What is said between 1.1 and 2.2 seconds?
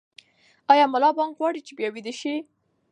بانګ غواړي چې بیا ویده